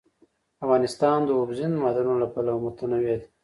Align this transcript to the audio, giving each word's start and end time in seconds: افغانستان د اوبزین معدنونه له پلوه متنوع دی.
افغانستان 0.63 1.17
د 1.25 1.29
اوبزین 1.39 1.71
معدنونه 1.81 2.19
له 2.21 2.27
پلوه 2.33 2.61
متنوع 2.63 3.13
دی. 3.19 3.25